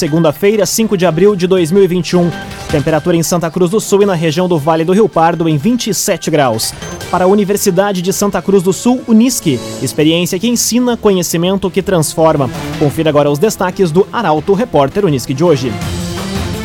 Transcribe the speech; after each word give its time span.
segunda-feira, 0.00 0.64
5 0.64 0.96
de 0.96 1.04
abril 1.04 1.36
de 1.36 1.46
2021. 1.46 2.30
Temperatura 2.70 3.18
em 3.18 3.22
Santa 3.22 3.50
Cruz 3.50 3.70
do 3.70 3.78
Sul 3.78 4.02
e 4.02 4.06
na 4.06 4.14
região 4.14 4.48
do 4.48 4.58
Vale 4.58 4.82
do 4.82 4.94
Rio 4.94 5.06
Pardo 5.10 5.46
em 5.46 5.58
27 5.58 6.30
graus. 6.30 6.72
Para 7.10 7.24
a 7.24 7.28
Universidade 7.28 8.00
de 8.00 8.10
Santa 8.10 8.40
Cruz 8.40 8.62
do 8.62 8.72
Sul, 8.72 9.02
Unisque. 9.06 9.60
Experiência 9.82 10.38
que 10.38 10.48
ensina, 10.48 10.96
conhecimento 10.96 11.70
que 11.70 11.82
transforma. 11.82 12.48
Confira 12.78 13.10
agora 13.10 13.30
os 13.30 13.38
destaques 13.38 13.92
do 13.92 14.06
Arauto 14.10 14.54
Repórter 14.54 15.04
Unisque 15.04 15.34
de 15.34 15.44
hoje. 15.44 15.70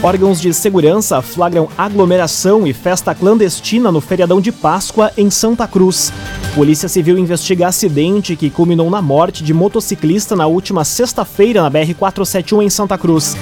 Órgãos 0.06 0.40
de 0.40 0.54
segurança 0.54 1.20
flagram 1.20 1.68
aglomeração 1.76 2.68
e 2.68 2.74
festa 2.74 3.16
clandestina 3.16 3.92
no 3.92 4.00
feriadão 4.00 4.40
de 4.40 4.52
Páscoa 4.52 5.12
em 5.18 5.32
Santa 5.32 5.68
Cruz. 5.68 6.14
Polícia 6.54 6.88
Civil 6.88 7.18
investiga 7.18 7.70
acidente 7.70 8.36
que 8.36 8.52
culminou 8.52 8.88
na 8.92 9.02
morte 9.02 9.44
de 9.44 9.52
motociclista 9.52 10.36
na 10.36 10.46
última 10.46 10.86
sexta-feira 10.86 11.64
na 11.64 11.72
BR-471 11.72 12.62
em 12.62 12.70
Santa 12.70 13.00
Cruz. 13.00 13.36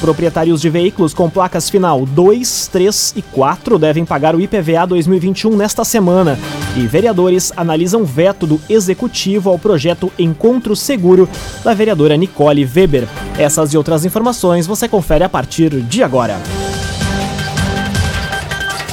Proprietários 0.00 0.60
de 0.60 0.68
veículos 0.68 1.14
com 1.14 1.30
placas 1.30 1.70
final 1.70 2.04
2, 2.04 2.68
3 2.68 3.14
e 3.16 3.22
4 3.22 3.78
devem 3.78 4.04
pagar 4.04 4.34
o 4.34 4.40
IPVA 4.40 4.86
2021 4.86 5.56
nesta 5.56 5.84
semana. 5.84 6.38
E 6.76 6.86
vereadores 6.86 7.52
analisam 7.56 8.04
veto 8.04 8.46
do 8.46 8.60
executivo 8.68 9.50
ao 9.50 9.58
projeto 9.58 10.12
Encontro 10.18 10.76
Seguro 10.76 11.28
da 11.62 11.72
vereadora 11.72 12.16
Nicole 12.16 12.64
Weber. 12.64 13.08
Essas 13.38 13.72
e 13.72 13.76
outras 13.76 14.04
informações 14.04 14.66
você 14.66 14.88
confere 14.88 15.24
a 15.24 15.28
partir 15.28 15.70
de 15.70 16.02
agora. 16.02 16.38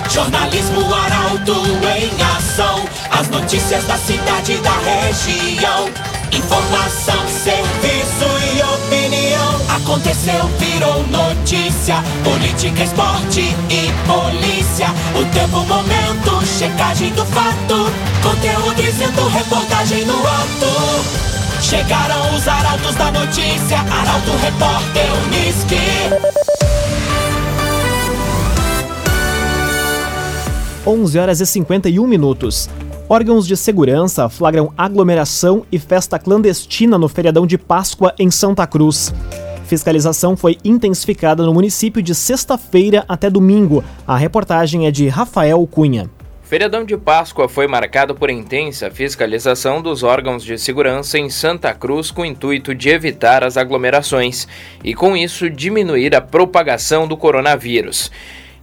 Jornalismo 0.10 0.82
Arauto 0.94 1.54
em 1.98 2.22
ação. 2.38 2.84
As 3.10 3.30
notícias 3.30 3.86
da 3.86 3.96
cidade 3.96 4.54
e 4.54 4.58
da 4.58 4.74
região. 4.80 5.90
Informação, 6.34 7.28
serviço. 7.28 7.81
Aconteceu, 9.76 10.48
virou 10.60 11.02
notícia. 11.08 12.04
Política, 12.26 12.84
esporte 12.84 13.40
e 13.70 13.90
polícia. 14.06 14.88
O 15.18 15.26
tempo, 15.34 15.66
momento, 15.66 16.46
checagem 16.46 17.10
do 17.14 17.26
fato. 17.26 17.90
Conteúdo 18.22 18.76
dizendo, 18.76 19.28
reportagem 19.30 20.04
no 20.04 20.20
ato. 20.28 21.62
Chegaram 21.62 22.36
os 22.36 22.46
arautos 22.48 22.96
da 22.96 23.12
notícia. 23.14 23.80
Arauto, 23.80 24.32
repórter, 24.42 25.06
Unisque. 25.26 25.78
11 30.86 31.20
horas 31.20 31.40
e 31.40 31.46
51 31.46 32.06
minutos. 32.06 32.70
Órgãos 33.08 33.48
de 33.48 33.56
segurança 33.56 34.28
flagram 34.28 34.72
aglomeração 34.78 35.66
e 35.72 35.80
festa 35.80 36.18
clandestina 36.18 36.98
no 36.98 37.08
feriadão 37.08 37.46
de 37.46 37.58
Páscoa 37.58 38.14
em 38.18 38.30
Santa 38.30 38.66
Cruz. 38.68 39.14
Fiscalização 39.72 40.36
foi 40.36 40.58
intensificada 40.66 41.46
no 41.46 41.54
município 41.54 42.02
de 42.02 42.14
sexta-feira 42.14 43.06
até 43.08 43.30
domingo. 43.30 43.82
A 44.06 44.18
reportagem 44.18 44.86
é 44.86 44.92
de 44.92 45.08
Rafael 45.08 45.66
Cunha. 45.66 46.10
Feriadão 46.44 46.84
de 46.84 46.98
Páscoa 46.98 47.48
foi 47.48 47.68
marcado 47.68 48.14
por 48.14 48.30
intensa 48.30 48.92
fiscalização 48.92 49.82
dos 49.82 50.04
órgãos 50.04 50.44
de 50.44 50.58
segurança 50.58 51.18
em 51.18 51.30
Santa 51.30 51.74
Cruz 51.74 52.12
com 52.12 52.24
o 52.24 52.26
intuito 52.26 52.76
de 52.76 52.90
evitar 52.90 53.46
as 53.46 53.56
aglomerações 53.56 54.46
e, 54.84 54.94
com 54.94 55.16
isso, 55.16 55.50
diminuir 55.50 56.14
a 56.18 56.20
propagação 56.20 57.08
do 57.08 57.16
coronavírus. 57.16 58.12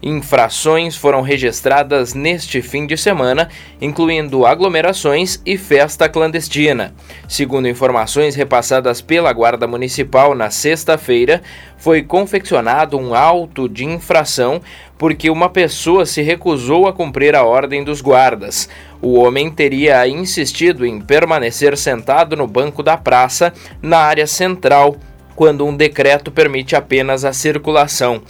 Infrações 0.00 0.94
foram 0.94 1.22
registradas 1.22 2.14
neste 2.14 2.62
fim 2.62 2.86
de 2.86 2.96
semana, 2.96 3.48
incluindo 3.80 4.46
aglomerações 4.46 5.42
e 5.44 5.58
festa 5.58 6.08
clandestina. 6.08 6.94
Segundo 7.26 7.66
informações 7.66 8.36
repassadas 8.36 9.00
pela 9.00 9.32
Guarda 9.32 9.66
Municipal 9.66 10.36
na 10.36 10.50
sexta-feira, 10.50 11.42
foi 11.76 12.02
confeccionado 12.02 12.96
um 12.96 13.12
auto 13.12 13.68
de 13.68 13.84
infração 13.84 14.60
porque 14.96 15.30
uma 15.30 15.48
pessoa 15.48 16.06
se 16.06 16.22
recusou 16.22 16.86
a 16.86 16.92
cumprir 16.92 17.34
a 17.34 17.44
ordem 17.44 17.82
dos 17.82 18.00
guardas. 18.00 18.68
O 19.00 19.14
homem 19.14 19.50
teria 19.50 20.06
insistido 20.08 20.84
em 20.86 21.00
permanecer 21.00 21.76
sentado 21.76 22.36
no 22.36 22.46
banco 22.46 22.82
da 22.82 22.96
praça, 22.96 23.52
na 23.80 23.98
área 23.98 24.26
central, 24.26 24.96
quando 25.38 25.64
um 25.64 25.76
decreto 25.76 26.32
permite 26.32 26.74
apenas 26.74 27.24
a 27.24 27.32
circulação. 27.32 28.20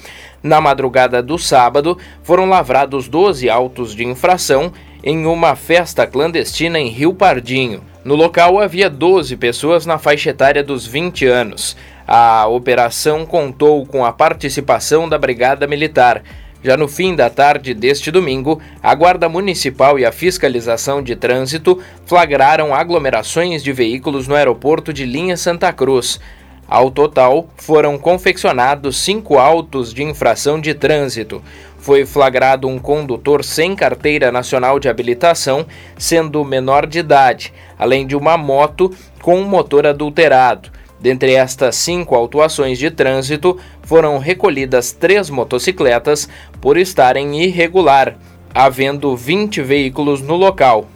Na 0.43 0.61
madrugada 0.61 1.23
do 1.23 1.39
sábado, 1.39 1.97
foram 2.23 2.51
lavrados 2.51 3.09
12 3.09 3.49
autos 3.49 3.95
de 3.95 4.05
infração 4.05 4.71
em 5.03 5.25
uma 5.25 5.57
festa 5.57 6.07
clandestina 6.07 6.79
em 6.79 6.89
Rio 6.89 7.15
Pardinho. 7.15 7.81
No 8.05 8.15
local 8.15 8.61
havia 8.61 8.91
12 8.91 9.39
pessoas 9.39 9.87
na 9.87 9.97
faixa 9.97 10.29
etária 10.29 10.63
dos 10.63 10.87
20 10.87 11.25
anos. 11.25 11.79
A 12.07 12.47
operação 12.47 13.25
contou 13.25 13.87
com 13.87 14.05
a 14.05 14.13
participação 14.13 15.09
da 15.09 15.17
Brigada 15.17 15.67
Militar. 15.67 16.23
Já 16.63 16.77
no 16.77 16.89
fim 16.89 17.17
da 17.17 17.31
tarde 17.31 17.73
deste 17.73 18.11
domingo, 18.11 18.61
a 18.83 18.95
Guarda 18.95 19.31
Municipal 19.31 19.99
e 19.99 20.05
a 20.05 20.13
Fiscalização 20.13 21.03
de 21.03 21.17
Trânsito 21.17 21.81
flagraram 22.05 22.75
aglomerações 22.75 23.65
de 23.65 23.73
veículos 23.73 24.29
no 24.29 24.35
aeroporto 24.35 24.93
de 24.93 25.07
Linha 25.07 25.39
Santa 25.39 25.73
Cruz. 25.73 26.21
Ao 26.69 26.91
total, 26.91 27.49
foram 27.57 27.97
confeccionados 27.97 28.99
cinco 28.99 29.39
autos 29.39 29.95
de 29.95 30.03
infração 30.03 30.61
de 30.61 30.75
trânsito. 30.75 31.43
Foi 31.79 32.05
flagrado 32.05 32.69
um 32.69 32.79
condutor 32.79 33.43
sem 33.43 33.75
carteira 33.75 34.31
nacional 34.31 34.79
de 34.79 34.87
habilitação, 34.87 35.65
sendo 35.97 36.45
menor 36.45 36.87
de 36.87 36.99
idade, 36.99 37.55
além 37.79 38.07
de 38.07 38.15
uma 38.15 38.37
moto 38.37 38.95
com 39.23 39.39
um 39.39 39.49
motor 39.49 39.87
adulterado. 39.87 40.71
Dentre 41.01 41.33
estas 41.33 41.77
cinco 41.77 42.15
autuações 42.15 42.79
de 42.79 42.91
trânsito, 42.91 43.57
foram 43.83 44.19
recolhidas 44.19 44.93
três 44.93 45.31
motocicletas 45.31 46.29
por 46.61 46.77
estarem 46.77 47.41
irregular, 47.43 48.19
havendo 48.53 49.17
20 49.17 49.63
veículos 49.63 50.21
no 50.21 50.37
local. 50.37 50.87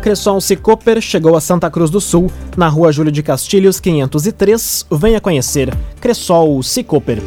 Cressol 0.00 0.40
Cicoper 0.40 0.98
chegou 1.02 1.36
a 1.36 1.42
Santa 1.42 1.70
Cruz 1.70 1.90
do 1.90 2.00
Sul, 2.00 2.32
na 2.56 2.68
rua 2.68 2.90
Júlio 2.90 3.12
de 3.12 3.22
Castilhos, 3.22 3.78
503. 3.78 4.86
Venha 4.90 5.20
conhecer. 5.20 5.76
Cressol 6.00 6.62
Cicoper. 6.62 7.22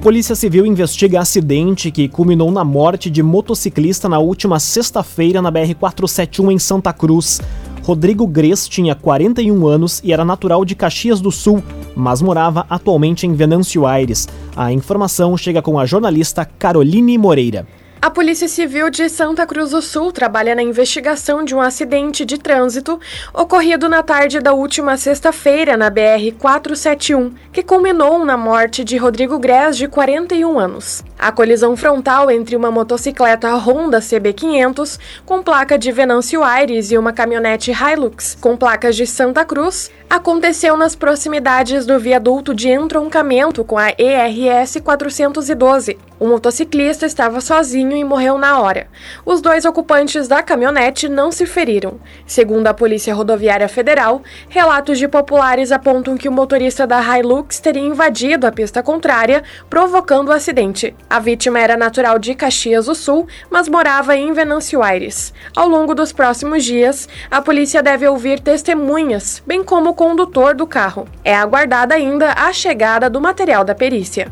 Polícia 0.00 0.34
Civil 0.34 0.64
investiga 0.64 1.20
acidente 1.20 1.90
que 1.90 2.08
culminou 2.08 2.50
na 2.50 2.64
morte 2.64 3.10
de 3.10 3.22
motociclista 3.22 4.08
na 4.08 4.18
última 4.18 4.58
sexta-feira 4.58 5.42
na 5.42 5.52
BR-471 5.52 6.52
em 6.52 6.58
Santa 6.58 6.90
Cruz. 6.90 7.42
Rodrigo 7.82 8.26
Gres 8.26 8.66
tinha 8.66 8.94
41 8.94 9.66
anos 9.66 10.00
e 10.02 10.10
era 10.10 10.24
natural 10.24 10.64
de 10.64 10.74
Caxias 10.74 11.20
do 11.20 11.30
Sul, 11.30 11.62
mas 11.94 12.22
morava 12.22 12.64
atualmente 12.70 13.26
em 13.26 13.34
Venâncio 13.34 13.86
Aires. 13.86 14.26
A 14.56 14.72
informação 14.72 15.36
chega 15.36 15.60
com 15.60 15.78
a 15.78 15.84
jornalista 15.84 16.46
Caroline 16.46 17.18
Moreira. 17.18 17.66
A 18.04 18.10
Polícia 18.10 18.46
Civil 18.46 18.90
de 18.90 19.08
Santa 19.08 19.46
Cruz 19.46 19.70
do 19.70 19.80
Sul 19.80 20.12
trabalha 20.12 20.54
na 20.54 20.62
investigação 20.62 21.42
de 21.42 21.54
um 21.54 21.60
acidente 21.62 22.22
de 22.26 22.36
trânsito 22.36 23.00
ocorrido 23.32 23.88
na 23.88 24.02
tarde 24.02 24.40
da 24.40 24.52
última 24.52 24.98
sexta-feira 24.98 25.74
na 25.74 25.90
BR-471, 25.90 27.32
que 27.50 27.62
culminou 27.62 28.22
na 28.22 28.36
morte 28.36 28.84
de 28.84 28.98
Rodrigo 28.98 29.38
Grés, 29.38 29.78
de 29.78 29.88
41 29.88 30.58
anos. 30.58 31.02
A 31.18 31.32
colisão 31.32 31.74
frontal 31.78 32.30
entre 32.30 32.54
uma 32.54 32.70
motocicleta 32.70 33.54
Honda 33.54 34.00
CB500 34.00 34.98
com 35.24 35.42
placa 35.42 35.78
de 35.78 35.90
Venâncio 35.90 36.44
Aires 36.44 36.90
e 36.90 36.98
uma 36.98 37.10
caminhonete 37.10 37.72
Hilux 37.72 38.36
com 38.38 38.54
placas 38.54 38.96
de 38.96 39.06
Santa 39.06 39.46
Cruz 39.46 39.90
aconteceu 40.10 40.76
nas 40.76 40.94
proximidades 40.94 41.86
do 41.86 41.98
viaduto 41.98 42.54
de 42.54 42.68
entroncamento 42.68 43.64
com 43.64 43.78
a 43.78 43.88
ERS 43.96 44.76
412. 44.84 45.96
O 46.18 46.28
motociclista 46.28 47.06
estava 47.06 47.40
sozinho 47.40 47.96
e 47.96 48.04
morreu 48.04 48.38
na 48.38 48.60
hora. 48.60 48.86
Os 49.26 49.40
dois 49.40 49.64
ocupantes 49.64 50.28
da 50.28 50.42
caminhonete 50.42 51.08
não 51.08 51.32
se 51.32 51.44
feriram. 51.44 51.98
Segundo 52.24 52.68
a 52.68 52.74
Polícia 52.74 53.14
Rodoviária 53.14 53.68
Federal, 53.68 54.22
relatos 54.48 54.98
de 54.98 55.08
populares 55.08 55.72
apontam 55.72 56.16
que 56.16 56.28
o 56.28 56.32
motorista 56.32 56.86
da 56.86 57.00
Hilux 57.00 57.58
teria 57.58 57.82
invadido 57.82 58.46
a 58.46 58.52
pista 58.52 58.82
contrária, 58.82 59.42
provocando 59.68 60.28
o 60.28 60.32
acidente. 60.32 60.94
A 61.10 61.18
vítima 61.18 61.58
era 61.58 61.76
natural 61.76 62.18
de 62.18 62.34
Caxias 62.34 62.86
do 62.86 62.94
Sul, 62.94 63.26
mas 63.50 63.68
morava 63.68 64.16
em 64.16 64.32
Venâncio 64.32 64.82
Aires. 64.82 65.34
Ao 65.56 65.68
longo 65.68 65.94
dos 65.94 66.12
próximos 66.12 66.64
dias, 66.64 67.08
a 67.30 67.42
polícia 67.42 67.82
deve 67.82 68.06
ouvir 68.06 68.38
testemunhas, 68.38 69.42
bem 69.44 69.64
como 69.64 69.90
o 69.90 69.94
condutor 69.94 70.54
do 70.54 70.66
carro. 70.66 71.08
É 71.24 71.34
aguardada 71.34 71.94
ainda 71.94 72.32
a 72.32 72.52
chegada 72.52 73.10
do 73.10 73.20
material 73.20 73.64
da 73.64 73.74
perícia. 73.74 74.30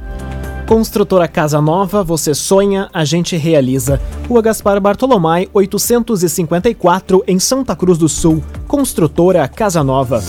Construtora 0.66 1.28
Casa 1.28 1.60
Nova, 1.60 2.02
você 2.02 2.34
sonha, 2.34 2.88
a 2.92 3.04
gente 3.04 3.36
realiza. 3.36 4.00
Rua 4.28 4.40
Gaspar 4.40 4.80
Bartolomai, 4.80 5.48
854, 5.52 7.22
em 7.26 7.38
Santa 7.38 7.76
Cruz 7.76 7.98
do 7.98 8.08
Sul. 8.08 8.42
Construtora 8.66 9.46
Casa 9.48 9.84
Nova. 9.84 10.22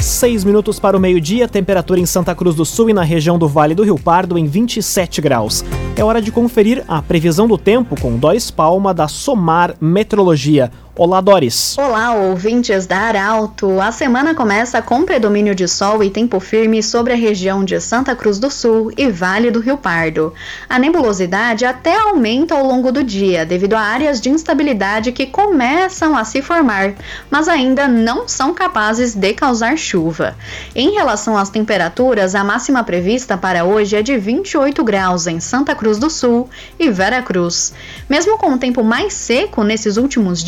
Seis 0.00 0.44
minutos 0.44 0.78
para 0.78 0.96
o 0.96 1.00
meio-dia, 1.00 1.48
temperatura 1.48 2.00
em 2.00 2.06
Santa 2.06 2.34
Cruz 2.34 2.54
do 2.54 2.64
Sul 2.64 2.90
e 2.90 2.92
na 2.92 3.02
região 3.02 3.38
do 3.38 3.48
Vale 3.48 3.74
do 3.74 3.84
Rio 3.84 3.98
Pardo 3.98 4.38
em 4.38 4.46
27 4.46 5.20
graus. 5.20 5.64
É 5.96 6.04
hora 6.04 6.22
de 6.22 6.30
conferir 6.30 6.84
a 6.88 7.02
previsão 7.02 7.48
do 7.48 7.58
tempo 7.58 8.00
com 8.00 8.16
Doris 8.16 8.50
Palma 8.50 8.94
da 8.94 9.08
Somar 9.08 9.74
Metrologia. 9.80 10.70
Olá, 10.98 11.20
Doris. 11.20 11.78
Olá, 11.78 12.12
ouvintes 12.12 12.84
da 12.84 12.98
Arauto. 12.98 13.80
A 13.80 13.92
semana 13.92 14.34
começa 14.34 14.82
com 14.82 15.04
predomínio 15.04 15.54
de 15.54 15.68
sol 15.68 16.02
e 16.02 16.10
tempo 16.10 16.40
firme 16.40 16.82
sobre 16.82 17.12
a 17.12 17.16
região 17.16 17.64
de 17.64 17.80
Santa 17.80 18.16
Cruz 18.16 18.40
do 18.40 18.50
Sul 18.50 18.90
e 18.96 19.08
Vale 19.08 19.52
do 19.52 19.60
Rio 19.60 19.78
Pardo. 19.78 20.34
A 20.68 20.76
nebulosidade 20.76 21.64
até 21.64 21.96
aumenta 21.96 22.56
ao 22.56 22.66
longo 22.66 22.90
do 22.90 23.04
dia 23.04 23.46
devido 23.46 23.74
a 23.74 23.80
áreas 23.80 24.20
de 24.20 24.28
instabilidade 24.28 25.12
que 25.12 25.26
começam 25.26 26.16
a 26.16 26.24
se 26.24 26.42
formar, 26.42 26.94
mas 27.30 27.46
ainda 27.46 27.86
não 27.86 28.26
são 28.26 28.52
capazes 28.52 29.14
de 29.14 29.32
causar 29.34 29.78
chuva. 29.78 30.34
Em 30.74 30.94
relação 30.94 31.38
às 31.38 31.48
temperaturas, 31.48 32.34
a 32.34 32.42
máxima 32.42 32.82
prevista 32.82 33.38
para 33.38 33.64
hoje 33.64 33.94
é 33.94 34.02
de 34.02 34.18
28 34.18 34.82
graus 34.82 35.28
em 35.28 35.38
Santa 35.38 35.76
Cruz 35.76 35.96
do 35.96 36.10
Sul 36.10 36.50
e 36.76 36.90
Vera 36.90 37.22
Cruz. 37.22 37.72
Mesmo 38.08 38.36
com 38.36 38.54
o 38.54 38.58
tempo 38.58 38.82
mais 38.82 39.12
seco 39.12 39.62
nesses 39.62 39.96
últimos 39.96 40.42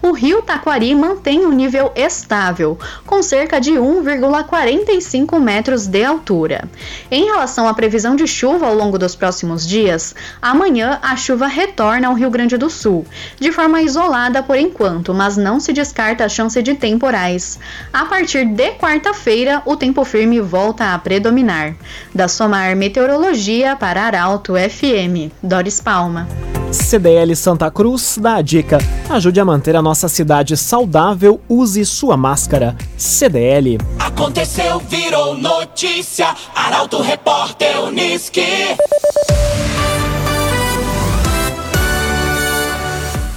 o 0.00 0.12
rio 0.12 0.42
Taquari 0.42 0.94
mantém 0.94 1.44
um 1.46 1.52
nível 1.52 1.92
estável, 1.94 2.78
com 3.06 3.22
cerca 3.22 3.60
de 3.60 3.72
1,45 3.72 5.40
metros 5.40 5.86
de 5.86 6.04
altura. 6.04 6.68
Em 7.10 7.24
relação 7.24 7.68
à 7.68 7.74
previsão 7.74 8.16
de 8.16 8.26
chuva 8.26 8.66
ao 8.66 8.74
longo 8.74 8.98
dos 8.98 9.14
próximos 9.14 9.66
dias, 9.66 10.14
amanhã 10.40 10.98
a 11.02 11.16
chuva 11.16 11.46
retorna 11.46 12.08
ao 12.08 12.14
Rio 12.14 12.30
Grande 12.30 12.56
do 12.56 12.70
Sul, 12.70 13.06
de 13.38 13.52
forma 13.52 13.82
isolada 13.82 14.42
por 14.42 14.56
enquanto, 14.56 15.14
mas 15.14 15.36
não 15.36 15.60
se 15.60 15.72
descarta 15.72 16.24
a 16.24 16.28
chance 16.28 16.60
de 16.62 16.74
temporais. 16.74 17.58
A 17.92 18.04
partir 18.06 18.44
de 18.44 18.72
quarta-feira, 18.72 19.62
o 19.64 19.76
tempo 19.76 20.04
firme 20.04 20.40
volta 20.40 20.94
a 20.94 20.98
predominar. 20.98 21.74
Da 22.14 22.28
Somar 22.28 22.76
Meteorologia 22.76 23.76
para 23.76 24.02
Arauto 24.02 24.54
FM, 24.54 25.32
Doris 25.42 25.80
Palma. 25.80 26.28
CDL 26.72 27.36
Santa 27.36 27.70
Cruz 27.70 28.18
dá 28.18 28.36
a 28.36 28.42
dica: 28.42 28.78
ajude 29.14 29.40
a 29.40 29.44
manter 29.44 29.76
a 29.76 29.82
nossa 29.82 30.08
cidade 30.08 30.56
saudável, 30.56 31.40
use 31.48 31.84
sua 31.84 32.16
máscara. 32.16 32.76
CDL. 32.96 33.78
Aconteceu, 33.98 34.78
virou 34.80 35.36
notícia. 35.36 36.34
Arauto 36.54 37.00
Repórter 37.00 37.82
Uniski. 37.82 38.42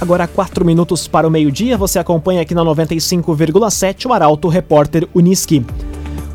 Agora, 0.00 0.26
4 0.26 0.64
minutos 0.64 1.08
para 1.08 1.26
o 1.26 1.30
meio-dia, 1.30 1.76
você 1.76 1.98
acompanha 1.98 2.42
aqui 2.42 2.54
na 2.54 2.62
95,7 2.62 4.06
o 4.06 4.12
Arauto 4.12 4.48
Repórter 4.48 5.08
Uniski 5.14 5.64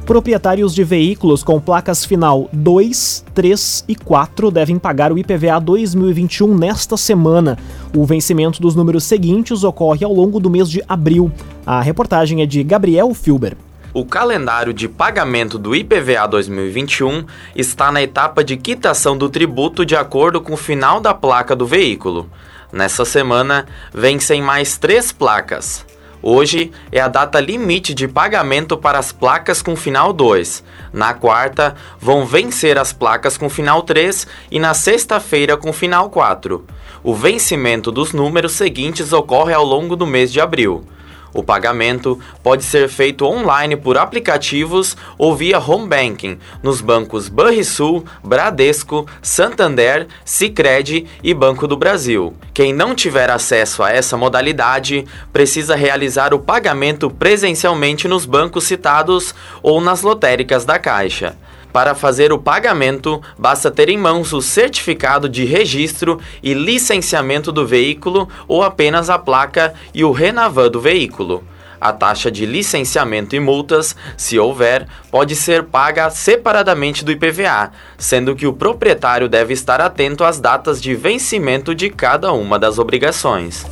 proprietários 0.05 0.73
de 0.73 0.83
veículos 0.83 1.43
com 1.43 1.59
placas 1.59 2.03
final 2.03 2.49
2, 2.51 3.25
3 3.33 3.85
e 3.87 3.95
4 3.95 4.51
devem 4.51 4.77
pagar 4.77 5.11
o 5.11 5.17
IPVA 5.17 5.59
2021 5.59 6.57
nesta 6.57 6.97
semana. 6.97 7.57
O 7.95 8.05
vencimento 8.05 8.61
dos 8.61 8.75
números 8.75 9.03
seguintes 9.03 9.63
ocorre 9.63 10.03
ao 10.03 10.13
longo 10.13 10.39
do 10.39 10.49
mês 10.49 10.69
de 10.69 10.83
abril. 10.87 11.31
A 11.65 11.81
reportagem 11.81 12.41
é 12.41 12.45
de 12.45 12.63
Gabriel 12.63 13.13
Filber. 13.13 13.55
O 13.93 14.05
calendário 14.05 14.73
de 14.73 14.87
pagamento 14.87 15.59
do 15.59 15.75
IPVA 15.75 16.25
2021 16.25 17.25
está 17.53 17.91
na 17.91 18.01
etapa 18.01 18.41
de 18.43 18.55
quitação 18.55 19.17
do 19.17 19.29
tributo 19.29 19.85
de 19.85 19.95
acordo 19.97 20.39
com 20.39 20.53
o 20.53 20.57
final 20.57 21.01
da 21.01 21.13
placa 21.13 21.55
do 21.55 21.65
veículo. 21.65 22.29
Nessa 22.71 23.03
semana, 23.03 23.65
vencem 23.93 24.41
mais 24.41 24.77
três 24.77 25.11
placas. 25.11 25.85
Hoje 26.23 26.71
é 26.91 26.99
a 26.99 27.07
data 27.07 27.39
limite 27.39 27.95
de 27.95 28.07
pagamento 28.07 28.77
para 28.77 28.99
as 28.99 29.11
placas 29.11 29.59
com 29.59 29.75
final 29.75 30.13
2. 30.13 30.63
Na 30.93 31.15
quarta, 31.15 31.75
vão 31.99 32.27
vencer 32.27 32.77
as 32.77 32.93
placas 32.93 33.37
com 33.37 33.49
final 33.49 33.81
3 33.81 34.27
e 34.51 34.59
na 34.59 34.75
sexta-feira 34.75 35.57
com 35.57 35.73
final 35.73 36.11
4. 36.11 36.63
O 37.03 37.15
vencimento 37.15 37.91
dos 37.91 38.13
números 38.13 38.51
seguintes 38.51 39.11
ocorre 39.11 39.53
ao 39.53 39.65
longo 39.65 39.95
do 39.95 40.05
mês 40.05 40.31
de 40.31 40.39
abril. 40.39 40.85
O 41.33 41.43
pagamento 41.43 42.19
pode 42.43 42.63
ser 42.63 42.89
feito 42.89 43.25
online 43.25 43.75
por 43.75 43.97
aplicativos 43.97 44.97
ou 45.17 45.35
via 45.35 45.59
home 45.59 45.87
banking 45.87 46.37
nos 46.61 46.81
bancos 46.81 47.29
Banrisul, 47.29 48.03
Bradesco, 48.23 49.07
Santander, 49.21 50.07
Sicredi 50.25 51.07
e 51.23 51.33
Banco 51.33 51.67
do 51.67 51.77
Brasil. 51.77 52.33
Quem 52.53 52.73
não 52.73 52.93
tiver 52.93 53.29
acesso 53.29 53.81
a 53.81 53.91
essa 53.91 54.17
modalidade 54.17 55.05
precisa 55.31 55.75
realizar 55.75 56.33
o 56.33 56.39
pagamento 56.39 57.09
presencialmente 57.09 58.07
nos 58.07 58.25
bancos 58.25 58.65
citados 58.65 59.33
ou 59.63 59.79
nas 59.79 60.01
lotéricas 60.01 60.65
da 60.65 60.77
Caixa. 60.77 61.35
Para 61.71 61.95
fazer 61.95 62.33
o 62.33 62.37
pagamento, 62.37 63.21
basta 63.37 63.71
ter 63.71 63.89
em 63.89 63.97
mãos 63.97 64.33
o 64.33 64.41
certificado 64.41 65.29
de 65.29 65.45
registro 65.45 66.19
e 66.43 66.53
licenciamento 66.53 67.51
do 67.51 67.65
veículo 67.65 68.27
ou 68.47 68.61
apenas 68.61 69.09
a 69.09 69.17
placa 69.17 69.73
e 69.93 70.03
o 70.03 70.11
Renavan 70.11 70.69
do 70.69 70.81
veículo. 70.81 71.43
A 71.79 71.91
taxa 71.91 72.29
de 72.29 72.45
licenciamento 72.45 73.35
e 73.35 73.39
multas, 73.39 73.95
se 74.15 74.37
houver, 74.37 74.85
pode 75.09 75.35
ser 75.35 75.63
paga 75.63 76.11
separadamente 76.11 77.03
do 77.03 77.11
IPVA, 77.11 77.71
sendo 77.97 78.35
que 78.35 78.45
o 78.45 78.53
proprietário 78.53 79.27
deve 79.27 79.53
estar 79.53 79.81
atento 79.81 80.23
às 80.23 80.39
datas 80.39 80.79
de 80.79 80.93
vencimento 80.93 81.73
de 81.73 81.89
cada 81.89 82.31
uma 82.33 82.59
das 82.59 82.77
obrigações. 82.77 83.65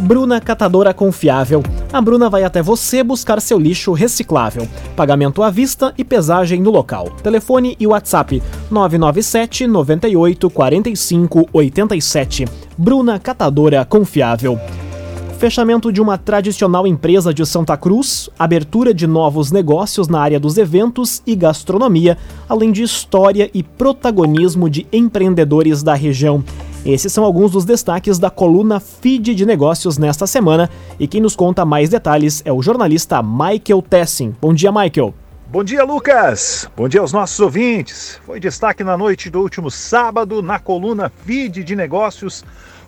Bruna 0.00 0.40
Catadora 0.40 0.94
Confiável. 0.94 1.62
A 1.92 2.00
Bruna 2.00 2.30
vai 2.30 2.42
até 2.42 2.62
você 2.62 3.02
buscar 3.02 3.38
seu 3.38 3.58
lixo 3.58 3.92
reciclável. 3.92 4.66
Pagamento 4.96 5.42
à 5.42 5.50
vista 5.50 5.92
e 5.98 6.02
pesagem 6.02 6.62
no 6.62 6.70
local. 6.70 7.10
Telefone 7.22 7.76
e 7.78 7.86
WhatsApp 7.86 8.42
997 8.70 9.66
98 9.66 10.48
45 10.48 11.48
87. 11.52 12.46
Bruna 12.78 13.18
Catadora 13.18 13.84
Confiável 13.84 14.58
fechamento 15.38 15.90
de 15.90 16.02
uma 16.02 16.18
tradicional 16.18 16.86
empresa 16.86 17.32
de 17.32 17.46
Santa 17.46 17.74
Cruz, 17.74 18.28
abertura 18.38 18.92
de 18.92 19.06
novos 19.06 19.50
negócios 19.50 20.06
na 20.06 20.20
área 20.20 20.38
dos 20.38 20.58
eventos 20.58 21.22
e 21.26 21.34
gastronomia, 21.34 22.18
além 22.46 22.70
de 22.70 22.82
história 22.82 23.50
e 23.54 23.62
protagonismo 23.62 24.68
de 24.68 24.86
empreendedores 24.92 25.82
da 25.82 25.94
região. 25.94 26.44
Esses 26.84 27.12
são 27.12 27.24
alguns 27.24 27.50
dos 27.50 27.66
destaques 27.66 28.18
da 28.18 28.30
coluna 28.30 28.80
Feed 28.80 29.34
de 29.34 29.44
Negócios 29.44 29.98
nesta 29.98 30.26
semana 30.26 30.70
e 30.98 31.06
quem 31.06 31.20
nos 31.20 31.36
conta 31.36 31.62
mais 31.62 31.90
detalhes 31.90 32.40
é 32.42 32.50
o 32.50 32.62
jornalista 32.62 33.22
Michael 33.22 33.82
Tessin. 33.82 34.34
Bom 34.40 34.54
dia, 34.54 34.72
Michael. 34.72 35.12
Bom 35.48 35.62
dia, 35.62 35.84
Lucas. 35.84 36.70
Bom 36.74 36.88
dia 36.88 37.02
aos 37.02 37.12
nossos 37.12 37.38
ouvintes. 37.38 38.18
Foi 38.24 38.40
destaque 38.40 38.82
na 38.82 38.96
noite 38.96 39.28
do 39.28 39.40
último 39.40 39.70
sábado 39.70 40.40
na 40.40 40.58
coluna 40.58 41.12
Feed 41.26 41.62
de 41.62 41.76
Negócios 41.76 42.42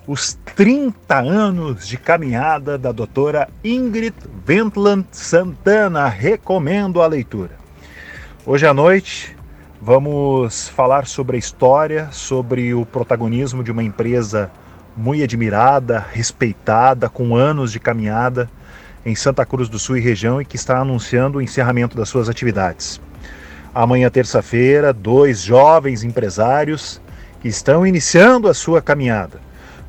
os 0.06 0.38
30 0.56 1.18
anos 1.18 1.86
de 1.86 1.98
caminhada 1.98 2.78
da 2.78 2.92
doutora 2.92 3.50
Ingrid 3.62 4.14
Ventland 4.46 5.04
Santana. 5.12 6.08
Recomendo 6.08 7.02
a 7.02 7.06
leitura. 7.06 7.58
Hoje 8.46 8.66
à 8.66 8.72
noite 8.72 9.36
Vamos 9.84 10.68
falar 10.68 11.08
sobre 11.08 11.34
a 11.34 11.38
história, 11.40 12.08
sobre 12.12 12.72
o 12.72 12.86
protagonismo 12.86 13.64
de 13.64 13.72
uma 13.72 13.82
empresa 13.82 14.48
muito 14.96 15.24
admirada, 15.24 15.98
respeitada, 16.12 17.08
com 17.08 17.34
anos 17.34 17.72
de 17.72 17.80
caminhada 17.80 18.48
em 19.04 19.16
Santa 19.16 19.44
Cruz 19.44 19.68
do 19.68 19.80
Sul 19.80 19.96
e 19.96 20.00
região 20.00 20.40
e 20.40 20.44
que 20.44 20.54
está 20.54 20.78
anunciando 20.78 21.38
o 21.38 21.42
encerramento 21.42 21.96
das 21.96 22.08
suas 22.08 22.28
atividades. 22.28 23.00
Amanhã, 23.74 24.08
terça-feira, 24.08 24.92
dois 24.92 25.42
jovens 25.42 26.04
empresários 26.04 27.00
que 27.40 27.48
estão 27.48 27.84
iniciando 27.84 28.48
a 28.48 28.54
sua 28.54 28.80
caminhada. 28.80 29.40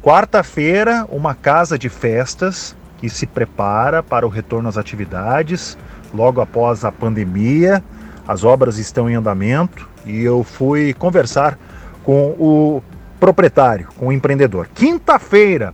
Quarta-feira, 0.01 1.05
uma 1.07 1.35
casa 1.35 1.77
de 1.77 1.88
festas 1.88 2.75
que 2.97 3.12
se 3.12 3.27
prepara 3.27 4.01
para 4.01 4.25
o 4.25 4.29
retorno 4.29 4.67
às 4.67 4.75
atividades 4.75 5.77
logo 6.12 6.41
após 6.41 6.83
a 6.83 6.91
pandemia 6.91 7.83
as 8.27 8.43
obras 8.43 8.77
estão 8.77 9.09
em 9.09 9.15
andamento 9.15 9.87
e 10.05 10.21
eu 10.21 10.43
fui 10.43 10.93
conversar 10.93 11.57
com 12.03 12.35
o 12.39 12.83
proprietário, 13.19 13.87
com 13.97 14.07
o 14.07 14.11
empreendedor. 14.11 14.67
Quinta-feira, 14.73 15.73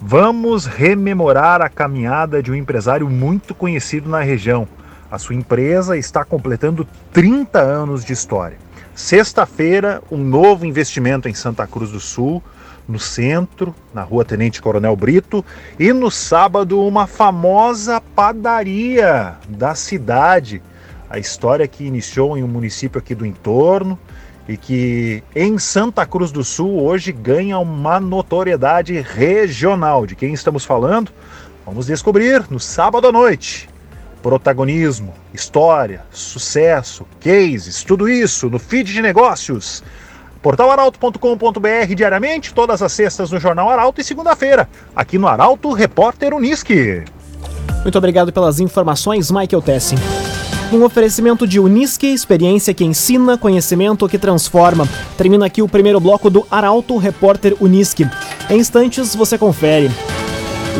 vamos 0.00 0.66
rememorar 0.66 1.62
a 1.62 1.68
caminhada 1.68 2.42
de 2.42 2.50
um 2.50 2.54
empresário 2.54 3.08
muito 3.08 3.54
conhecido 3.54 4.08
na 4.08 4.20
região. 4.20 4.68
A 5.10 5.18
sua 5.18 5.34
empresa 5.34 5.96
está 5.96 6.24
completando 6.24 6.86
30 7.12 7.60
anos 7.60 8.04
de 8.04 8.12
história. 8.12 8.58
Sexta-feira, 8.94 10.02
um 10.10 10.18
novo 10.18 10.64
investimento 10.64 11.28
em 11.28 11.34
Santa 11.34 11.66
Cruz 11.66 11.90
do 11.90 12.00
Sul, 12.00 12.42
no 12.88 12.98
centro, 12.98 13.74
na 13.92 14.02
rua 14.02 14.24
Tenente 14.24 14.62
Coronel 14.62 14.96
Brito, 14.96 15.44
e 15.78 15.92
no 15.92 16.10
sábado, 16.10 16.80
uma 16.80 17.06
famosa 17.06 18.00
padaria 18.00 19.34
da 19.48 19.74
cidade 19.74 20.62
a 21.08 21.18
história 21.18 21.66
que 21.66 21.84
iniciou 21.84 22.36
em 22.36 22.42
um 22.42 22.48
município 22.48 22.98
aqui 22.98 23.14
do 23.14 23.26
entorno 23.26 23.98
e 24.48 24.56
que 24.56 25.22
em 25.34 25.58
Santa 25.58 26.06
Cruz 26.06 26.30
do 26.30 26.44
Sul 26.44 26.82
hoje 26.82 27.12
ganha 27.12 27.58
uma 27.58 27.98
notoriedade 27.98 29.00
regional. 29.00 30.06
De 30.06 30.14
quem 30.14 30.32
estamos 30.32 30.64
falando? 30.64 31.10
Vamos 31.64 31.86
descobrir 31.86 32.44
no 32.48 32.60
sábado 32.60 33.08
à 33.08 33.12
noite. 33.12 33.68
Protagonismo, 34.22 35.14
história, 35.32 36.04
sucesso, 36.10 37.06
cases, 37.20 37.82
tudo 37.82 38.08
isso 38.08 38.48
no 38.48 38.58
feed 38.58 38.92
de 38.92 39.02
negócios. 39.02 39.82
portalaralto.com.br 40.42 41.94
diariamente, 41.94 42.54
todas 42.54 42.82
as 42.82 42.92
sextas 42.92 43.30
no 43.30 43.40
Jornal 43.40 43.68
Arauto 43.68 44.00
e 44.00 44.04
segunda-feira, 44.04 44.68
aqui 44.94 45.18
no 45.18 45.26
Arauto 45.28 45.72
Repórter 45.72 46.34
Uniski. 46.34 47.04
Muito 47.82 47.98
obrigado 47.98 48.32
pelas 48.32 48.58
informações, 48.58 49.30
Michael 49.30 49.62
Tessin. 49.62 49.96
Um 50.72 50.82
oferecimento 50.82 51.46
de 51.46 51.60
Unisque, 51.60 52.08
experiência 52.08 52.74
que 52.74 52.84
ensina, 52.84 53.38
conhecimento 53.38 54.08
que 54.08 54.18
transforma. 54.18 54.86
Termina 55.16 55.46
aqui 55.46 55.62
o 55.62 55.68
primeiro 55.68 56.00
bloco 56.00 56.28
do 56.28 56.44
Arauto 56.50 56.96
Repórter 56.96 57.54
Unisque. 57.60 58.04
Em 58.50 58.58
instantes 58.58 59.14
você 59.14 59.38
confere. 59.38 59.88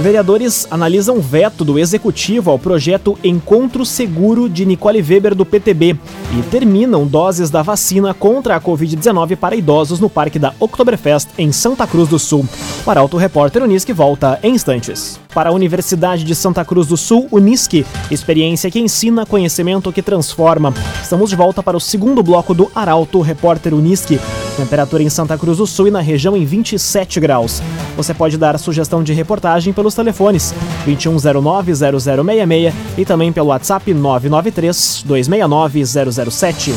Vereadores 0.00 0.68
analisam 0.70 1.20
veto 1.20 1.64
do 1.64 1.78
executivo 1.78 2.50
ao 2.50 2.58
projeto 2.58 3.18
Encontro 3.24 3.84
Seguro 3.84 4.46
de 4.46 4.66
Nicole 4.66 5.00
Weber 5.00 5.34
do 5.34 5.44
PTB 5.44 5.96
e 6.38 6.42
terminam 6.50 7.06
doses 7.06 7.48
da 7.48 7.62
vacina 7.62 8.12
contra 8.12 8.56
a 8.56 8.60
Covid-19 8.60 9.36
para 9.36 9.56
idosos 9.56 9.98
no 9.98 10.10
Parque 10.10 10.38
da 10.38 10.52
Oktoberfest 10.60 11.28
em 11.38 11.50
Santa 11.50 11.86
Cruz 11.86 12.10
do 12.10 12.18
Sul. 12.18 12.46
O 12.84 12.90
Arauto 12.90 13.16
Repórter 13.16 13.62
Unisque 13.62 13.92
volta 13.92 14.38
em 14.42 14.54
instantes. 14.54 15.18
Para 15.34 15.48
a 15.48 15.52
Universidade 15.52 16.24
de 16.24 16.34
Santa 16.34 16.64
Cruz 16.64 16.86
do 16.86 16.96
Sul, 16.96 17.26
Unisque, 17.32 17.86
experiência 18.10 18.70
que 18.70 18.78
ensina, 18.78 19.24
conhecimento 19.24 19.90
que 19.90 20.02
transforma. 20.02 20.74
Estamos 21.02 21.30
de 21.30 21.36
volta 21.36 21.62
para 21.62 21.76
o 21.76 21.80
segundo 21.80 22.22
bloco 22.22 22.52
do 22.52 22.70
Arauto 22.74 23.22
Repórter 23.22 23.72
Unisque. 23.72 24.20
Temperatura 24.58 25.02
em 25.02 25.10
Santa 25.10 25.38
Cruz 25.38 25.56
do 25.58 25.66
Sul 25.66 25.88
e 25.88 25.90
na 25.90 26.00
região 26.00 26.36
em 26.36 26.44
27 26.44 27.18
graus. 27.18 27.62
Você 27.96 28.12
pode 28.12 28.36
dar 28.36 28.54
a 28.54 28.58
sugestão 28.58 29.02
de 29.02 29.14
reportagem 29.14 29.72
pelos 29.72 29.94
telefones 29.94 30.52
2109-0066 30.86 32.74
e 32.98 33.04
também 33.04 33.32
pelo 33.32 33.48
WhatsApp 33.48 33.92
993-269-007. 33.92 36.72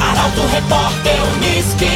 Arauto 0.00 0.40
Repórter 0.50 1.16
Unisque. 1.36 1.86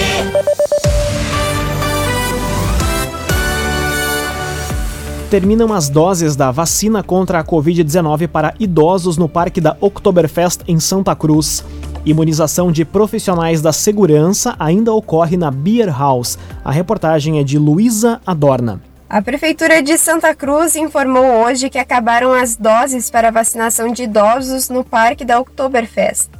Terminam 5.31 5.73
as 5.73 5.89
doses 5.89 6.37
da 6.37 6.51
vacina 6.53 7.03
contra 7.03 7.41
a 7.41 7.45
Covid-19 7.45 8.29
para 8.29 8.55
idosos 8.61 9.17
no 9.17 9.29
Parque 9.29 9.61
da 9.61 9.77
Oktoberfest 9.81 10.61
em 10.69 10.79
Santa 10.79 11.17
Cruz. 11.17 11.65
Imunização 12.07 12.71
de 12.71 12.85
profissionais 12.85 13.61
da 13.61 13.73
segurança 13.73 14.55
ainda 14.61 14.93
ocorre 14.95 15.37
na 15.37 15.51
Beer 15.51 15.89
House. 15.89 16.39
A 16.65 16.71
reportagem 16.71 17.41
é 17.41 17.43
de 17.43 17.59
Luísa 17.59 18.21
Adorna. 18.25 18.81
A 19.11 19.21
Prefeitura 19.21 19.83
de 19.83 19.99
Santa 19.99 20.33
Cruz 20.33 20.77
informou 20.77 21.25
hoje 21.45 21.69
que 21.69 21.79
acabaram 21.79 22.33
as 22.33 22.55
doses 22.55 23.11
para 23.11 23.33
vacinação 23.33 23.91
de 23.91 24.05
idosos 24.05 24.69
no 24.69 24.85
Parque 24.85 25.25
da 25.25 25.41
Oktoberfest. 25.41 26.31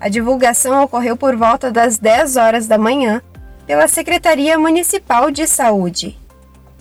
A 0.00 0.08
divulgação 0.08 0.82
ocorreu 0.82 1.16
por 1.16 1.36
volta 1.36 1.70
das 1.70 1.96
10 1.96 2.34
horas 2.34 2.66
da 2.66 2.76
manhã 2.76 3.22
pela 3.68 3.86
Secretaria 3.86 4.58
Municipal 4.58 5.30
de 5.30 5.46
Saúde. 5.46 6.18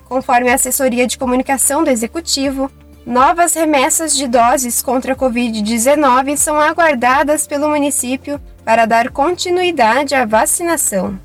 Conforme 0.06 0.50
a 0.50 0.56
assessoria 0.56 1.06
de 1.06 1.20
comunicação 1.20 1.84
do 1.84 1.92
Executivo, 1.92 2.72
novas 3.06 3.54
remessas 3.54 4.16
de 4.16 4.28
doses 4.28 4.82
contra 4.82 5.14
a 5.14 5.16
Covid-19 5.16 6.38
são 6.38 6.60
aguardadas 6.60 7.46
pelo 7.46 7.70
município 7.70 8.40
para 8.64 8.86
dar 8.86 9.10
continuidade 9.10 10.16
à 10.16 10.26
vacinação. 10.26 11.20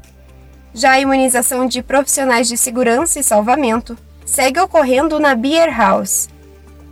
Já 0.74 0.92
a 0.92 1.00
imunização 1.00 1.66
de 1.66 1.82
profissionais 1.82 2.48
de 2.48 2.56
segurança 2.56 3.18
e 3.18 3.22
salvamento 3.22 3.96
segue 4.24 4.60
ocorrendo 4.60 5.18
na 5.18 5.34
Beer 5.34 5.74
House. 5.76 6.28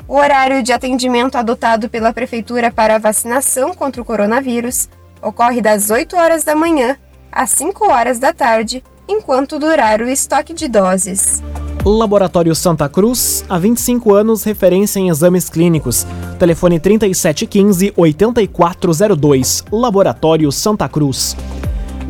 O 0.08 0.16
horário 0.16 0.62
de 0.62 0.72
atendimento 0.72 1.36
adotado 1.36 1.88
pela 1.88 2.12
Prefeitura 2.12 2.70
para 2.70 2.94
a 2.94 2.98
vacinação 2.98 3.74
contra 3.74 4.00
o 4.00 4.04
coronavírus 4.04 4.88
ocorre 5.20 5.60
das 5.60 5.90
8 5.90 6.16
horas 6.16 6.44
da 6.44 6.54
manhã 6.54 6.96
às 7.30 7.50
5 7.50 7.90
horas 7.90 8.18
da 8.18 8.32
tarde, 8.32 8.82
enquanto 9.08 9.58
durar 9.58 10.00
o 10.00 10.08
estoque 10.08 10.54
de 10.54 10.68
doses. 10.68 11.42
Laboratório 11.88 12.52
Santa 12.52 12.88
Cruz, 12.88 13.44
há 13.48 13.60
25 13.60 14.12
anos, 14.12 14.42
referência 14.42 14.98
em 14.98 15.08
exames 15.08 15.48
clínicos. 15.48 16.04
Telefone 16.36 16.80
3715-8402. 16.80 19.64
Laboratório 19.70 20.50
Santa 20.50 20.88
Cruz. 20.88 21.36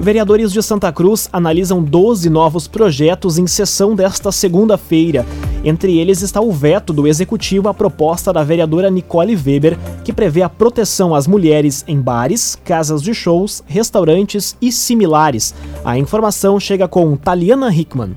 Vereadores 0.00 0.50
de 0.50 0.62
Santa 0.62 0.90
Cruz 0.90 1.28
analisam 1.30 1.82
12 1.82 2.30
novos 2.30 2.66
projetos 2.66 3.36
em 3.36 3.46
sessão 3.46 3.94
desta 3.94 4.32
segunda-feira. 4.32 5.26
Entre 5.62 5.98
eles 5.98 6.22
está 6.22 6.40
o 6.40 6.52
veto 6.52 6.94
do 6.94 7.06
executivo 7.06 7.68
à 7.68 7.74
proposta 7.74 8.32
da 8.32 8.42
vereadora 8.42 8.90
Nicole 8.90 9.36
Weber, 9.36 9.78
que 10.02 10.12
prevê 10.12 10.40
a 10.40 10.48
proteção 10.48 11.14
às 11.14 11.26
mulheres 11.26 11.84
em 11.86 12.00
bares, 12.00 12.56
casas 12.64 13.02
de 13.02 13.12
shows, 13.12 13.62
restaurantes 13.66 14.56
e 14.58 14.72
similares. 14.72 15.54
A 15.84 15.98
informação 15.98 16.58
chega 16.58 16.88
com 16.88 17.14
Taliana 17.14 17.70
Hickman. 17.70 18.16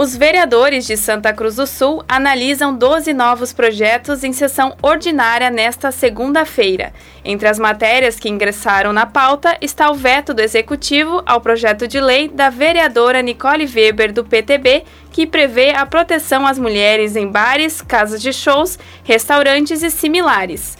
Os 0.00 0.16
vereadores 0.16 0.86
de 0.86 0.96
Santa 0.96 1.32
Cruz 1.32 1.56
do 1.56 1.66
Sul 1.66 2.04
analisam 2.06 2.72
12 2.72 3.12
novos 3.12 3.52
projetos 3.52 4.22
em 4.22 4.32
sessão 4.32 4.76
ordinária 4.80 5.50
nesta 5.50 5.90
segunda-feira. 5.90 6.92
Entre 7.24 7.48
as 7.48 7.58
matérias 7.58 8.14
que 8.14 8.28
ingressaram 8.28 8.92
na 8.92 9.06
pauta 9.06 9.58
está 9.60 9.90
o 9.90 9.96
veto 9.96 10.32
do 10.32 10.40
Executivo 10.40 11.20
ao 11.26 11.40
projeto 11.40 11.88
de 11.88 12.00
lei 12.00 12.28
da 12.28 12.48
vereadora 12.48 13.20
Nicole 13.20 13.66
Weber, 13.66 14.12
do 14.12 14.24
PTB, 14.24 14.84
que 15.10 15.26
prevê 15.26 15.70
a 15.70 15.84
proteção 15.84 16.46
às 16.46 16.60
mulheres 16.60 17.16
em 17.16 17.26
bares, 17.26 17.82
casas 17.82 18.22
de 18.22 18.32
shows, 18.32 18.78
restaurantes 19.02 19.82
e 19.82 19.90
similares. 19.90 20.78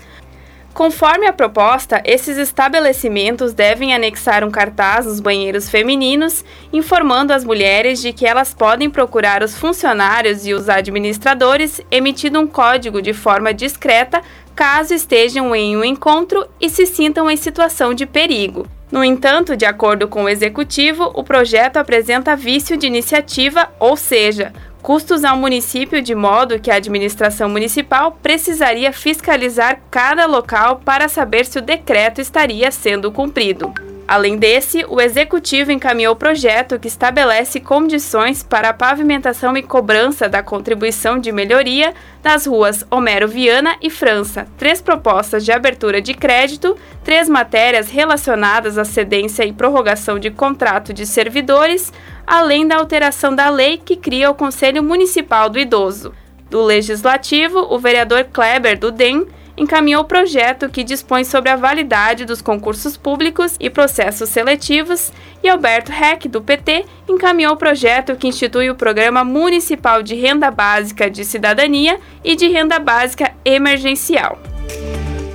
Conforme 0.79 1.27
a 1.27 1.33
proposta, 1.33 2.01
esses 2.05 2.39
estabelecimentos 2.39 3.53
devem 3.53 3.93
anexar 3.93 4.45
um 4.45 4.51
cartaz 4.51 5.07
nos 5.07 5.19
banheiros 5.19 5.69
femininos, 5.69 6.45
informando 6.73 7.33
as 7.33 7.43
mulheres 7.45 8.01
de 8.01 8.13
que 8.13 8.25
elas 8.25 8.55
podem 8.55 8.89
procurar 8.89 9.43
os 9.43 9.59
funcionários 9.59 10.47
e 10.47 10.55
os 10.55 10.69
administradores, 10.69 11.81
emitindo 11.91 12.39
um 12.39 12.47
código 12.47 13.03
de 13.03 13.13
forma 13.13 13.53
discreta 13.53 14.23
caso 14.55 14.95
estejam 14.95 15.53
em 15.53 15.77
um 15.77 15.83
encontro 15.83 16.47
e 16.61 16.71
se 16.71 16.87
sintam 16.87 17.29
em 17.29 17.37
situação 17.37 17.93
de 17.93 18.07
perigo. 18.07 18.65
No 18.89 19.03
entanto, 19.03 19.57
de 19.57 19.67
acordo 19.67 20.07
com 20.07 20.23
o 20.23 20.29
executivo, 20.29 21.11
o 21.13 21.25
projeto 21.25 21.79
apresenta 21.79 22.37
vício 22.37 22.77
de 22.77 22.87
iniciativa, 22.87 23.69
ou 23.81 23.97
seja, 23.97 24.53
custos 24.83 25.25
ao 25.25 25.37
município, 25.37 26.01
de 26.03 26.15
modo 26.15 26.59
que 26.59 26.71
a 26.71 26.77
administração 26.77 27.49
municipal 27.49 28.19
precisaria 28.23 28.93
fiscalizar 28.93 29.81
cada 29.91 30.27
local 30.27 30.81
para 30.85 31.09
saber 31.09 31.47
se 31.47 31.59
o 31.59 31.63
decreto 31.63 32.21
estaria 32.21 32.71
sendo 32.71 33.11
cumprido. 33.13 33.88
Além 34.09 34.39
desse, 34.39 34.87
o 34.89 35.03
executivo 35.03 35.71
encaminhou 35.71 36.17
projeto 36.17 36.79
que 36.79 36.89
estabelece 36.89 37.61
condições 37.61 38.43
para 38.43 38.71
a 38.71 38.73
pavimentação 38.73 39.55
e 39.55 39.63
cobrança 39.63 40.27
da 40.31 40.43
contribuição 40.43 41.19
de 41.19 41.31
melhoria 41.31 41.93
das 42.23 42.47
ruas 42.47 42.87
Homero 42.91 43.29
Viana 43.29 43.77
e 43.83 43.91
França, 43.91 44.49
três 44.57 44.81
propostas 44.81 45.45
de 45.45 45.53
abertura 45.53 46.01
de 46.01 46.15
crédito, 46.15 46.75
três 47.05 47.29
matérias 47.29 47.91
relacionadas 47.91 48.79
à 48.79 48.85
cedência 48.85 49.45
e 49.45 49.53
prorrogação 49.53 50.19
de 50.19 50.31
contrato 50.31 50.95
de 50.95 51.05
servidores, 51.05 51.93
além 52.27 52.67
da 52.67 52.77
alteração 52.77 53.35
da 53.35 53.51
lei 53.51 53.77
que 53.77 53.95
cria 53.95 54.31
o 54.31 54.35
Conselho 54.35 54.83
Municipal 54.83 55.51
do 55.51 55.59
Idoso. 55.59 56.15
Do 56.49 56.63
Legislativo, 56.63 57.59
o 57.59 57.79
vereador 57.79 58.25
Kleber 58.33 58.79
do 58.79 58.91
DEM 58.91 59.27
encaminhou 59.59 60.03
o 60.03 60.07
projeto 60.07 60.69
que 60.69 60.85
dispõe 60.85 61.25
sobre 61.25 61.51
a 61.51 61.57
validade 61.57 62.25
dos 62.25 62.41
concursos 62.41 62.97
públicos 62.97 63.57
e 63.59 63.69
processos 63.69 64.29
seletivos, 64.29 65.13
e 65.43 65.49
Alberto 65.49 65.93
Heck, 65.93 66.29
do 66.29 66.41
PT, 66.41 66.87
encaminhou 67.09 67.55
o 67.55 67.59
projeto 67.59 68.17
que 68.17 68.29
institui 68.29 68.71
o 68.71 68.75
Programa 68.75 69.25
Municipal 69.25 70.03
de 70.03 70.15
Renda 70.15 70.51
Básica 70.51 71.11
de 71.11 71.25
Cidadania 71.25 71.99
e 72.25 72.37
de 72.37 72.49
Renda 72.49 72.79
Básica 72.79 73.33
Emergencial. 73.45 74.39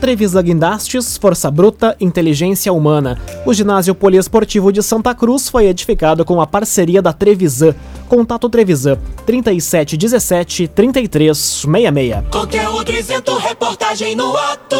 Trevisa 0.03 0.41
Guindastes, 0.41 1.15
Força 1.15 1.49
Bruta, 1.49 1.95
Inteligência 1.97 2.73
Humana. 2.73 3.17
O 3.45 3.53
ginásio 3.53 3.95
poliesportivo 3.95 4.69
de 4.69 4.83
Santa 4.83 5.15
Cruz 5.15 5.47
foi 5.47 5.67
edificado 5.67 6.25
com 6.25 6.41
a 6.41 6.45
parceria 6.45 7.01
da 7.01 7.13
Trevisan. 7.13 7.73
Contato 8.09 8.49
Trevisan 8.49 8.97
3717 9.25 10.67
3366. 10.67 12.17
Conteúdo 12.29 12.91
isento, 12.91 13.37
reportagem 13.37 14.13
no 14.13 14.35
ato. 14.35 14.75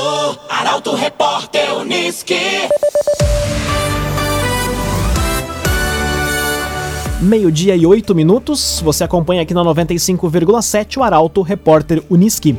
Arauto 0.49 0.93
Repórter 0.93 1.73
Unisque. 1.77 2.35
Meio-dia 7.21 7.77
e 7.77 7.85
oito 7.85 8.13
minutos. 8.13 8.81
Você 8.83 9.05
acompanha 9.05 9.43
aqui 9.43 9.53
na 9.53 9.63
95,7 9.63 10.97
o 10.97 11.03
Arauto 11.03 11.41
Repórter 11.41 12.03
Unisque. 12.09 12.57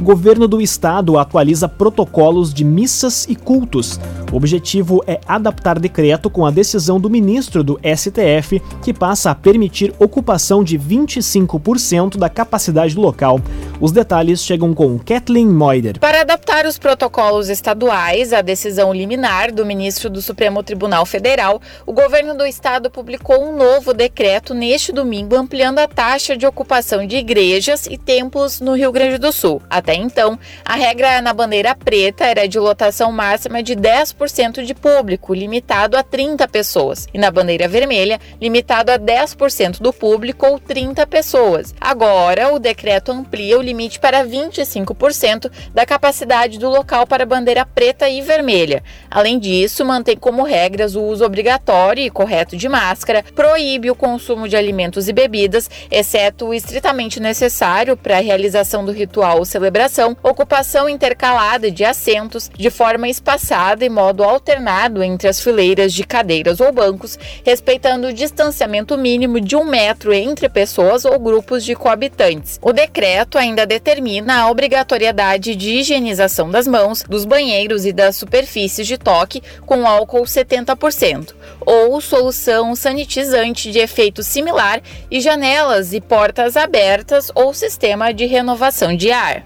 Governo 0.00 0.46
do 0.46 0.60
estado 0.60 1.18
atualiza 1.18 1.68
protocolos 1.68 2.54
de 2.54 2.64
missas 2.64 3.26
e 3.28 3.34
cultos. 3.34 3.98
O 4.32 4.36
objetivo 4.36 5.02
é 5.08 5.18
adaptar 5.26 5.78
decreto 5.78 6.30
com 6.30 6.46
a 6.46 6.52
decisão 6.52 7.00
do 7.00 7.10
ministro 7.10 7.64
do 7.64 7.80
STF, 7.82 8.62
que 8.82 8.94
passa 8.94 9.30
a 9.30 9.34
permitir 9.34 9.92
ocupação 9.98 10.62
de 10.62 10.78
25% 10.78 12.16
da 12.16 12.28
capacidade 12.28 12.96
local. 12.96 13.40
Os 13.80 13.90
detalhes 13.90 14.42
chegam 14.42 14.72
com 14.72 14.98
Kathleen 14.98 15.48
Moider. 15.48 15.98
Para 15.98 16.20
adaptar 16.20 16.64
os 16.66 16.78
protocolos 16.78 17.48
estaduais, 17.48 18.32
a 18.32 18.40
decisão 18.40 18.92
liminar 18.92 19.52
do 19.52 19.66
ministro 19.66 20.08
do 20.08 20.22
Supremo 20.22 20.62
Tribunal 20.62 21.06
Federal, 21.06 21.60
o 21.84 21.92
governo 21.92 22.36
do 22.36 22.46
estado 22.46 22.88
publicou 22.90 23.48
um 23.48 23.56
novo 23.56 23.92
decreto 23.92 24.54
neste 24.54 24.92
domingo 24.92 25.34
ampliando 25.34 25.80
a 25.80 25.88
taxa 25.88 26.36
de 26.36 26.46
ocupação 26.46 27.04
de 27.04 27.16
igrejas 27.16 27.86
e 27.86 27.98
templos 27.98 28.60
no 28.60 28.74
Rio 28.74 28.92
Grande 28.92 29.18
do 29.18 29.32
Sul. 29.32 29.60
Até 29.68 29.87
então, 29.94 30.38
a 30.64 30.74
regra 30.74 31.20
na 31.20 31.32
bandeira 31.32 31.74
preta 31.74 32.24
era 32.24 32.46
de 32.46 32.58
lotação 32.58 33.10
máxima 33.12 33.62
de 33.62 33.74
10% 33.74 34.64
de 34.64 34.74
público, 34.74 35.34
limitado 35.34 35.96
a 35.96 36.02
30 36.02 36.46
pessoas, 36.48 37.06
e 37.12 37.18
na 37.18 37.30
bandeira 37.30 37.68
vermelha, 37.68 38.20
limitado 38.40 38.92
a 38.92 38.98
10% 38.98 39.80
do 39.80 39.92
público 39.92 40.46
ou 40.46 40.58
30 40.58 41.06
pessoas. 41.06 41.74
Agora, 41.80 42.52
o 42.52 42.58
decreto 42.58 43.12
amplia 43.12 43.58
o 43.58 43.62
limite 43.62 43.98
para 43.98 44.24
25% 44.24 45.50
da 45.72 45.86
capacidade 45.86 46.58
do 46.58 46.68
local 46.68 47.06
para 47.06 47.26
bandeira 47.26 47.64
preta 47.64 48.08
e 48.08 48.20
vermelha. 48.20 48.82
Além 49.10 49.38
disso, 49.38 49.84
mantém 49.84 50.16
como 50.16 50.42
regras 50.42 50.94
o 50.94 51.02
uso 51.02 51.24
obrigatório 51.24 52.02
e 52.02 52.10
correto 52.10 52.56
de 52.56 52.68
máscara, 52.68 53.24
proíbe 53.34 53.90
o 53.90 53.94
consumo 53.94 54.48
de 54.48 54.56
alimentos 54.56 55.08
e 55.08 55.12
bebidas, 55.12 55.70
exceto 55.90 56.46
o 56.46 56.54
estritamente 56.54 57.20
necessário 57.20 57.96
para 57.96 58.18
a 58.18 58.22
realização 58.22 58.84
do 58.84 58.92
ritual 58.92 59.38
ou 59.38 59.44
celebração, 59.78 60.16
ocupação 60.22 60.88
intercalada 60.88 61.70
de 61.70 61.84
assentos 61.84 62.50
de 62.56 62.68
forma 62.68 63.08
espaçada 63.08 63.84
e 63.84 63.88
modo 63.88 64.24
alternado 64.24 65.02
entre 65.04 65.28
as 65.28 65.40
fileiras 65.40 65.92
de 65.92 66.02
cadeiras 66.04 66.60
ou 66.60 66.72
bancos, 66.72 67.16
respeitando 67.44 68.08
o 68.08 68.12
distanciamento 68.12 68.98
mínimo 68.98 69.40
de 69.40 69.54
um 69.54 69.64
metro 69.64 70.12
entre 70.12 70.48
pessoas 70.48 71.04
ou 71.04 71.16
grupos 71.18 71.64
de 71.64 71.76
coabitantes. 71.76 72.58
O 72.60 72.72
decreto 72.72 73.38
ainda 73.38 73.64
determina 73.64 74.40
a 74.40 74.50
obrigatoriedade 74.50 75.54
de 75.54 75.74
higienização 75.74 76.50
das 76.50 76.66
mãos, 76.66 77.04
dos 77.08 77.24
banheiros 77.24 77.86
e 77.86 77.92
das 77.92 78.16
superfícies 78.16 78.86
de 78.86 78.98
toque 78.98 79.42
com 79.64 79.86
álcool 79.86 80.24
70%, 80.24 81.34
ou 81.60 82.00
solução 82.00 82.74
sanitizante 82.74 83.70
de 83.70 83.78
efeito 83.78 84.22
similar 84.24 84.80
e 85.10 85.20
janelas 85.20 85.92
e 85.92 86.00
portas 86.00 86.56
abertas 86.56 87.30
ou 87.34 87.54
sistema 87.54 88.12
de 88.12 88.26
renovação 88.26 88.96
de 88.96 89.12
ar. 89.12 89.44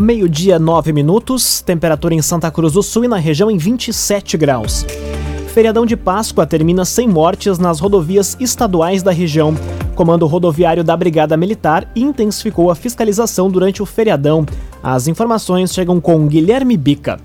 Meio-dia, 0.00 0.60
9 0.60 0.92
minutos, 0.92 1.60
temperatura 1.60 2.14
em 2.14 2.22
Santa 2.22 2.52
Cruz 2.52 2.74
do 2.74 2.84
Sul 2.84 3.04
e 3.04 3.08
na 3.08 3.16
região 3.16 3.50
em 3.50 3.58
27 3.58 4.36
graus. 4.36 4.86
Feriadão 5.52 5.84
de 5.84 5.96
Páscoa 5.96 6.46
termina 6.46 6.84
sem 6.84 7.08
mortes 7.08 7.58
nas 7.58 7.80
rodovias 7.80 8.36
estaduais 8.38 9.02
da 9.02 9.10
região. 9.10 9.56
Comando 9.96 10.24
Rodoviário 10.26 10.84
da 10.84 10.96
Brigada 10.96 11.36
Militar 11.36 11.90
intensificou 11.96 12.70
a 12.70 12.76
fiscalização 12.76 13.50
durante 13.50 13.82
o 13.82 13.86
feriadão. 13.86 14.46
As 14.80 15.08
informações 15.08 15.74
chegam 15.74 16.00
com 16.00 16.28
Guilherme 16.28 16.76
Bica. 16.76 17.18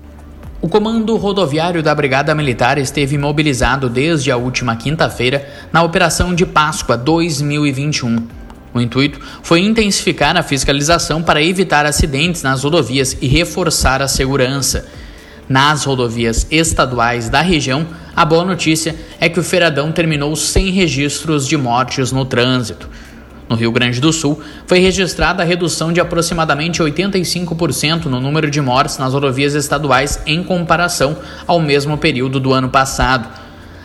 O 0.60 0.68
Comando 0.68 1.16
Rodoviário 1.16 1.80
da 1.80 1.94
Brigada 1.94 2.34
Militar 2.34 2.76
esteve 2.78 3.16
mobilizado 3.16 3.88
desde 3.88 4.32
a 4.32 4.36
última 4.36 4.74
quinta-feira 4.74 5.48
na 5.72 5.84
Operação 5.84 6.34
de 6.34 6.44
Páscoa 6.44 6.96
2021. 6.96 8.43
O 8.74 8.80
intuito 8.80 9.20
foi 9.40 9.60
intensificar 9.60 10.36
a 10.36 10.42
fiscalização 10.42 11.22
para 11.22 11.40
evitar 11.40 11.86
acidentes 11.86 12.42
nas 12.42 12.64
rodovias 12.64 13.16
e 13.22 13.28
reforçar 13.28 14.02
a 14.02 14.08
segurança. 14.08 14.88
Nas 15.48 15.84
rodovias 15.84 16.46
estaduais 16.50 17.28
da 17.28 17.40
região, 17.40 17.86
a 18.16 18.24
boa 18.24 18.44
notícia 18.44 18.96
é 19.20 19.28
que 19.28 19.38
o 19.38 19.44
feriadão 19.44 19.92
terminou 19.92 20.34
sem 20.34 20.70
registros 20.70 21.46
de 21.46 21.56
mortes 21.56 22.10
no 22.10 22.24
trânsito. 22.24 22.90
No 23.48 23.54
Rio 23.54 23.70
Grande 23.70 24.00
do 24.00 24.12
Sul, 24.12 24.40
foi 24.66 24.80
registrada 24.80 25.42
a 25.42 25.46
redução 25.46 25.92
de 25.92 26.00
aproximadamente 26.00 26.82
85% 26.82 28.06
no 28.06 28.20
número 28.20 28.50
de 28.50 28.60
mortes 28.60 28.98
nas 28.98 29.12
rodovias 29.12 29.54
estaduais 29.54 30.18
em 30.26 30.42
comparação 30.42 31.16
ao 31.46 31.60
mesmo 31.60 31.96
período 31.96 32.40
do 32.40 32.52
ano 32.52 32.70
passado. 32.70 33.28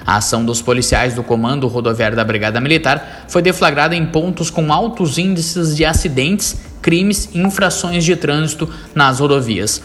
A 0.10 0.16
ação 0.16 0.44
dos 0.44 0.60
policiais 0.60 1.14
do 1.14 1.22
Comando 1.22 1.68
Rodoviário 1.68 2.18
da 2.18 2.24
Brigada 2.24 2.60
Militar 2.60 3.26
foi 3.28 3.44
deflagrada 3.44 3.96
em 3.96 4.08
pontos 4.08 4.50
com 4.50 4.74
altos 4.74 5.20
índices 5.20 5.78
de 5.78 5.86
acidentes, 5.86 6.58
crimes 6.82 7.30
e 7.32 7.38
infrações 7.38 8.04
de 8.04 8.16
trânsito 8.16 8.68
nas 8.96 9.20
rodovias. 9.20 9.84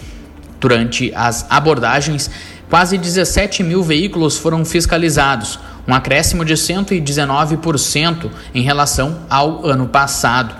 Durante 0.59 1.13
as 1.15 1.45
abordagens, 1.51 2.31
quase 2.71 2.97
17 2.97 3.63
mil 3.63 3.83
veículos 3.83 4.39
foram 4.39 4.65
fiscalizados, 4.65 5.59
um 5.87 5.93
acréscimo 5.93 6.43
de 6.43 6.55
119% 6.55 8.31
em 8.55 8.63
relação 8.63 9.27
ao 9.29 9.67
ano 9.67 9.89
passado. 9.89 10.55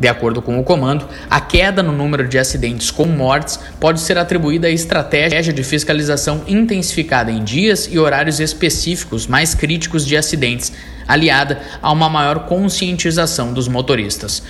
De 0.00 0.06
acordo 0.06 0.40
com 0.40 0.58
o 0.60 0.62
comando, 0.62 1.08
a 1.28 1.40
queda 1.40 1.82
no 1.82 1.90
número 1.90 2.28
de 2.28 2.38
acidentes 2.38 2.90
com 2.90 3.04
mortes 3.06 3.58
pode 3.80 4.00
ser 4.00 4.16
atribuída 4.16 4.68
à 4.68 4.70
estratégia 4.70 5.52
de 5.52 5.64
fiscalização 5.64 6.42
intensificada 6.46 7.32
em 7.32 7.42
dias 7.42 7.88
e 7.90 7.98
horários 7.98 8.38
específicos 8.38 9.26
mais 9.26 9.54
críticos 9.54 10.06
de 10.06 10.16
acidentes, 10.16 10.72
aliada 11.06 11.60
a 11.82 11.90
uma 11.90 12.08
maior 12.08 12.46
conscientização 12.46 13.52
dos 13.52 13.66
motoristas. 13.66 14.42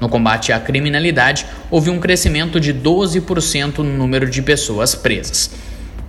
No 0.00 0.08
combate 0.08 0.52
à 0.52 0.58
criminalidade, 0.58 1.46
houve 1.70 1.90
um 1.90 2.00
crescimento 2.00 2.58
de 2.58 2.72
12% 2.72 3.78
no 3.78 3.84
número 3.84 4.28
de 4.28 4.40
pessoas 4.40 4.94
presas. 4.94 5.50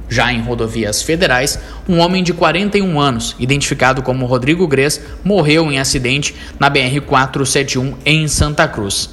Já 0.08 0.32
em 0.32 0.42
rodovias 0.42 1.02
federais, 1.02 1.60
um 1.88 2.00
homem 2.00 2.24
de 2.24 2.34
41 2.34 3.00
anos, 3.00 3.36
identificado 3.40 4.02
como 4.02 4.26
Rodrigo 4.26 4.68
Gres, 4.68 5.02
morreu 5.24 5.72
em 5.72 5.80
acidente 5.80 6.36
na 6.60 6.70
BR-471 6.70 7.96
em 8.06 8.28
Santa 8.28 8.68
Cruz. 8.68 9.10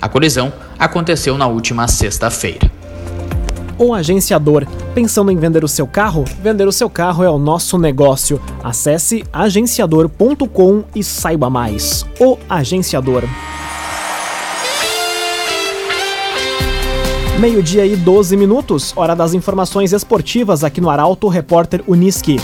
A 0.00 0.08
colisão 0.08 0.52
aconteceu 0.78 1.38
na 1.38 1.46
última 1.46 1.88
sexta-feira. 1.88 2.70
O 3.78 3.92
agenciador. 3.92 4.66
Pensando 4.94 5.32
em 5.32 5.36
vender 5.36 5.64
o 5.64 5.68
seu 5.68 5.86
carro? 5.86 6.24
Vender 6.40 6.68
o 6.68 6.72
seu 6.72 6.88
carro 6.88 7.24
é 7.24 7.30
o 7.30 7.38
nosso 7.38 7.76
negócio. 7.76 8.40
Acesse 8.62 9.24
agenciador.com 9.32 10.84
e 10.94 11.02
saiba 11.02 11.50
mais. 11.50 12.06
O 12.20 12.38
Agenciador. 12.48 13.24
Meio-dia 17.38 17.84
e 17.84 17.96
12 17.96 18.36
minutos, 18.36 18.92
hora 18.96 19.14
das 19.14 19.34
informações 19.34 19.92
esportivas 19.92 20.62
aqui 20.62 20.80
no 20.80 20.88
Arauto 20.88 21.26
Repórter 21.26 21.82
Uniski. 21.86 22.36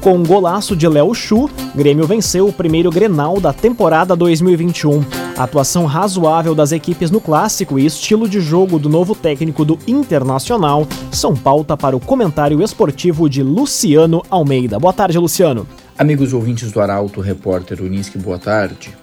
Com 0.00 0.14
um 0.14 0.22
golaço 0.22 0.74
de 0.74 0.88
Léo 0.88 1.14
Chu, 1.14 1.50
Grêmio 1.74 2.06
venceu 2.06 2.48
o 2.48 2.52
primeiro 2.52 2.90
Grenal 2.90 3.38
da 3.38 3.52
temporada 3.52 4.16
2021. 4.16 5.04
A 5.36 5.44
atuação 5.44 5.84
razoável 5.84 6.54
das 6.54 6.72
equipes 6.72 7.10
no 7.10 7.20
clássico 7.20 7.78
e 7.78 7.84
estilo 7.84 8.26
de 8.26 8.40
jogo 8.40 8.78
do 8.78 8.88
novo 8.88 9.14
técnico 9.14 9.66
do 9.66 9.78
Internacional 9.86 10.88
são 11.12 11.36
pauta 11.36 11.76
para 11.76 11.94
o 11.94 12.00
comentário 12.00 12.62
esportivo 12.62 13.28
de 13.28 13.42
Luciano 13.42 14.22
Almeida. 14.30 14.78
Boa 14.78 14.94
tarde, 14.94 15.18
Luciano. 15.18 15.66
Amigos 15.96 16.32
ouvintes 16.32 16.72
do 16.72 16.80
Arauto 16.80 17.20
Repórter 17.20 17.82
Uniski, 17.82 18.16
boa 18.18 18.38
tarde. 18.38 19.01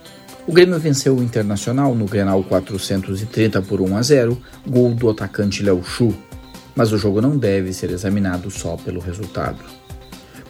O 0.50 0.52
Grêmio 0.52 0.80
venceu 0.80 1.16
o 1.16 1.22
Internacional 1.22 1.94
no 1.94 2.06
Grenal 2.06 2.44
430 2.44 3.62
por 3.62 3.80
1 3.80 3.98
a 3.98 4.02
0, 4.02 4.42
gol 4.68 4.96
do 4.96 5.08
atacante 5.08 5.62
Léo 5.62 5.84
Chu. 5.84 6.12
Mas 6.76 6.92
o 6.92 6.98
jogo 6.98 7.22
não 7.22 7.38
deve 7.38 7.72
ser 7.72 7.92
examinado 7.92 8.50
só 8.50 8.76
pelo 8.76 9.00
resultado. 9.00 9.64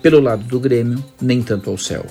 Pelo 0.01 0.21
lado 0.21 0.45
do 0.45 0.57
Grêmio, 0.57 1.03
nem 1.21 1.43
tanto 1.43 1.69
ao 1.69 1.77
céu. 1.77 2.05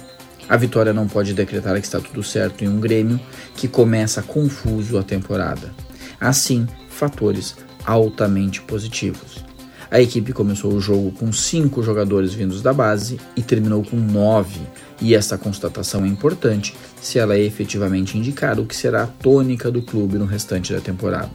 A 0.47 0.55
vitória 0.55 0.93
não 0.93 1.09
pode 1.09 1.33
decretar 1.33 1.81
que 1.81 1.87
está 1.87 1.99
tudo 1.99 2.23
certo 2.23 2.63
em 2.63 2.69
um 2.69 2.79
Grêmio 2.79 3.19
que 3.57 3.67
começa 3.67 4.21
confuso 4.21 4.99
a 4.99 5.03
temporada. 5.03 5.73
Assim, 6.21 6.69
fatores 6.91 7.57
altamente 7.87 8.61
positivos. 8.61 9.43
A 9.91 9.99
equipe 9.99 10.35
começou 10.35 10.75
o 10.75 10.81
jogo 10.81 11.11
com 11.13 11.33
cinco 11.33 11.83
jogadores 11.83 12.35
vindos 12.35 12.61
da 12.61 12.75
base 12.75 13.19
e 13.35 13.41
terminou 13.41 13.83
com 13.83 13.97
nove, 13.97 14.61
e 15.01 15.15
essa 15.15 15.39
constatação 15.39 16.05
é 16.05 16.09
importante 16.09 16.75
se 17.01 17.19
ela 17.19 17.35
é 17.35 17.41
efetivamente 17.41 18.19
indicar 18.19 18.59
o 18.59 18.67
que 18.67 18.75
será 18.75 19.05
a 19.05 19.07
tônica 19.07 19.71
do 19.71 19.83
clube 19.83 20.19
no 20.19 20.25
restante 20.25 20.73
da 20.73 20.81
temporada. 20.81 21.31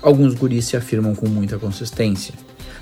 Alguns 0.00 0.34
guris 0.34 0.66
se 0.66 0.76
afirmam 0.76 1.14
com 1.14 1.28
muita 1.28 1.58
consistência, 1.58 2.34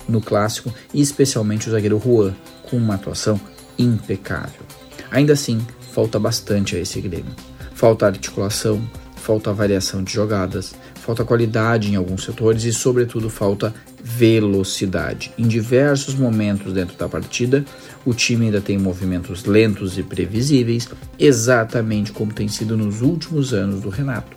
no 0.08 0.20
clássico 0.20 0.72
e 0.92 1.00
especialmente 1.00 1.68
o 1.68 1.70
zagueiro 1.70 2.00
Juan, 2.04 2.34
com 2.68 2.76
uma 2.76 2.94
atuação 2.94 3.40
impecável. 3.78 4.62
Ainda 5.10 5.32
assim, 5.32 5.64
falta 5.92 6.18
bastante 6.18 6.76
a 6.76 6.78
esse 6.78 7.00
Grêmio. 7.00 7.34
Falta 7.74 8.06
articulação, 8.06 8.82
falta 9.16 9.52
variação 9.52 10.02
de 10.02 10.12
jogadas, 10.12 10.74
falta 10.94 11.24
qualidade 11.24 11.90
em 11.90 11.96
alguns 11.96 12.24
setores 12.24 12.64
e, 12.64 12.72
sobretudo, 12.72 13.30
falta 13.30 13.74
velocidade. 14.08 15.32
Em 15.36 15.48
diversos 15.48 16.14
momentos 16.14 16.72
dentro 16.72 16.96
da 16.96 17.08
partida, 17.08 17.64
o 18.04 18.14
time 18.14 18.46
ainda 18.46 18.60
tem 18.60 18.78
movimentos 18.78 19.44
lentos 19.44 19.98
e 19.98 20.02
previsíveis, 20.04 20.88
exatamente 21.18 22.12
como 22.12 22.32
tem 22.32 22.46
sido 22.46 22.76
nos 22.76 23.02
últimos 23.02 23.52
anos 23.52 23.80
do 23.80 23.88
Renato. 23.88 24.36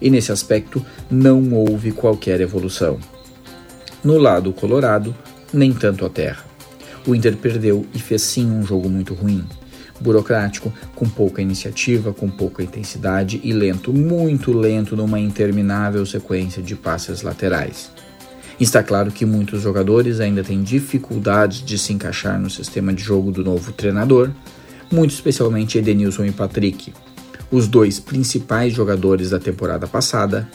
E 0.00 0.08
nesse 0.08 0.30
aspecto 0.30 0.86
não 1.10 1.52
houve 1.52 1.90
qualquer 1.90 2.40
evolução. 2.40 3.00
No 4.04 4.16
lado 4.16 4.52
colorado, 4.52 5.14
nem 5.52 5.72
tanto 5.72 6.06
a 6.06 6.08
terra. 6.08 6.44
O 7.04 7.12
Inter 7.12 7.36
perdeu 7.36 7.84
e 7.92 7.98
fez 7.98 8.22
sim 8.22 8.46
um 8.46 8.62
jogo 8.62 8.88
muito 8.88 9.12
ruim. 9.12 9.44
Burocrático, 10.00 10.72
com 10.94 11.08
pouca 11.08 11.42
iniciativa, 11.42 12.14
com 12.14 12.30
pouca 12.30 12.62
intensidade 12.62 13.40
e 13.42 13.52
lento, 13.52 13.92
muito 13.92 14.52
lento 14.52 14.96
numa 14.96 15.18
interminável 15.18 16.06
sequência 16.06 16.62
de 16.62 16.76
passes 16.76 17.22
laterais. 17.22 17.90
Está 18.60 18.82
claro 18.82 19.10
que 19.10 19.24
muitos 19.24 19.62
jogadores 19.62 20.20
ainda 20.20 20.44
têm 20.44 20.62
dificuldades 20.62 21.64
de 21.64 21.78
se 21.78 21.94
encaixar 21.94 22.38
no 22.38 22.50
sistema 22.50 22.92
de 22.92 23.02
jogo 23.02 23.32
do 23.32 23.42
novo 23.42 23.72
treinador, 23.72 24.30
muito 24.92 25.14
especialmente 25.14 25.78
Edenilson 25.78 26.26
e 26.26 26.30
Patrick, 26.30 26.92
os 27.50 27.66
dois 27.66 27.98
principais 27.98 28.74
jogadores 28.74 29.30
da 29.30 29.40
temporada 29.40 29.86
passada, 29.86 30.46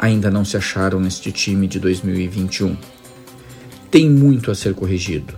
ainda 0.00 0.32
não 0.32 0.44
se 0.44 0.56
acharam 0.56 0.98
neste 0.98 1.30
time 1.30 1.68
de 1.68 1.78
2021. 1.78 2.76
Tem 3.88 4.10
muito 4.10 4.50
a 4.50 4.54
ser 4.56 4.74
corrigido, 4.74 5.34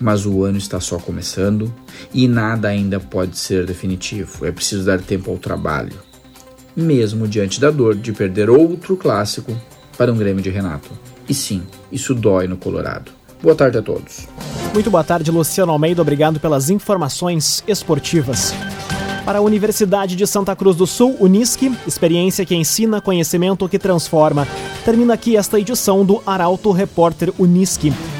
mas 0.00 0.24
o 0.24 0.42
ano 0.44 0.56
está 0.56 0.80
só 0.80 0.98
começando 0.98 1.70
e 2.14 2.26
nada 2.26 2.68
ainda 2.68 2.98
pode 2.98 3.36
ser 3.36 3.66
definitivo. 3.66 4.46
É 4.46 4.50
preciso 4.50 4.86
dar 4.86 5.02
tempo 5.02 5.30
ao 5.30 5.36
trabalho, 5.36 5.98
mesmo 6.74 7.28
diante 7.28 7.60
da 7.60 7.70
dor 7.70 7.94
de 7.94 8.10
perder 8.10 8.48
outro 8.48 8.96
clássico 8.96 9.54
para 9.98 10.10
um 10.10 10.16
Grêmio 10.16 10.42
de 10.42 10.48
Renato. 10.48 10.88
E 11.28 11.34
sim, 11.34 11.62
isso 11.92 12.14
dói 12.14 12.48
no 12.48 12.56
Colorado. 12.56 13.12
Boa 13.42 13.54
tarde 13.54 13.78
a 13.78 13.82
todos. 13.82 14.26
Muito 14.72 14.90
boa 14.90 15.04
tarde, 15.04 15.30
Luciano 15.30 15.72
Almeida. 15.72 16.02
Obrigado 16.02 16.40
pelas 16.40 16.70
informações 16.70 17.62
esportivas. 17.68 18.52
Para 19.24 19.38
a 19.38 19.42
Universidade 19.42 20.16
de 20.16 20.26
Santa 20.26 20.56
Cruz 20.56 20.74
do 20.74 20.86
Sul, 20.86 21.14
Unisque, 21.20 21.70
experiência 21.86 22.46
que 22.46 22.54
ensina, 22.54 23.00
conhecimento 23.00 23.68
que 23.68 23.78
transforma. 23.78 24.48
Termina 24.84 25.14
aqui 25.14 25.36
esta 25.36 25.60
edição 25.60 26.04
do 26.04 26.22
Arauto 26.26 26.72
Repórter 26.72 27.32
Unisque. 27.38 27.92